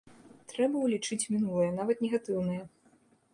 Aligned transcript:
Трэба 0.53 0.79
ўлічыць 0.85 1.17
мінулае, 1.33 1.67
нават 1.77 2.03
негатыўнае. 2.07 2.59